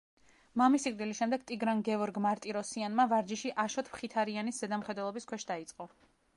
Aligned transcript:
მამის 0.61 0.85
სიკვდილის 0.87 1.19
შემდეგ, 1.21 1.43
ტიგრან 1.51 1.83
გევორგ 1.89 2.17
მარტიროსიანმა 2.27 3.07
ვარჯიში 3.13 3.55
აშოტ 3.67 3.95
მხითარიანის 3.95 4.65
ზედამხედველობის 4.65 5.33
ქვეშ 5.33 5.51
დაიწყო. 5.55 5.93